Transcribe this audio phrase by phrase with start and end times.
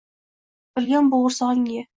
[0.79, 1.89] Bilgan bo'g'irsog'ingni ye!